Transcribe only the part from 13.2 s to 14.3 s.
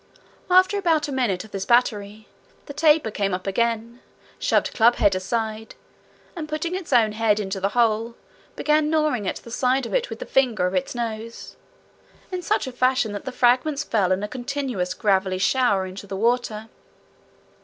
the fragments fell in a